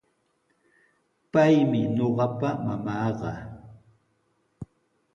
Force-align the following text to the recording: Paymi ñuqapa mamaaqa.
Paymi 1.31 1.79
ñuqapa 1.95 2.49
mamaaqa. 2.65 3.31